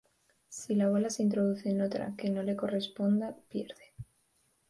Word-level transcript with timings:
Si 0.49 0.73
la 0.73 0.89
bola 0.89 1.11
se 1.11 1.21
introduce 1.21 1.69
en 1.69 1.79
otra 1.79 2.15
que 2.17 2.31
no 2.31 2.41
le 2.41 2.55
corresponda, 2.55 3.35
pierde. 3.49 3.93